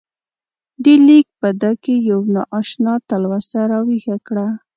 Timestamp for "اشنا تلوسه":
2.59-3.59